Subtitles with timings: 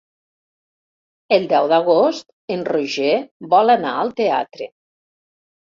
[1.37, 3.13] El deu d'agost en Roger
[3.55, 4.73] vol anar al teatre.